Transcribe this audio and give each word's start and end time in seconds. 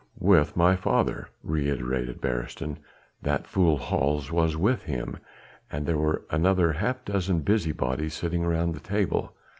"With 0.17 0.57
my 0.57 0.75
father," 0.75 1.27
reiterated 1.43 2.21
Beresteyn. 2.21 2.77
"That 3.21 3.45
fool, 3.45 3.77
Hals, 3.77 4.31
was 4.31 4.57
with 4.57 4.81
him, 4.85 5.17
and 5.71 5.85
there 5.85 5.99
were 5.99 6.25
another 6.31 6.71
half 6.73 7.05
dozen 7.05 7.41
busy 7.41 7.71
bodies 7.71 8.15
sitting 8.15 8.43
round 8.43 8.73
the 8.73 8.79
table. 8.79 9.35